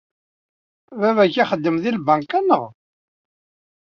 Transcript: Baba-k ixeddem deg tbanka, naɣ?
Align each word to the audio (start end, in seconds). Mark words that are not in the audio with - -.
Baba-k 0.99 1.35
ixeddem 1.41 1.77
deg 1.83 1.95
tbanka, 1.97 2.39
naɣ? 2.41 2.63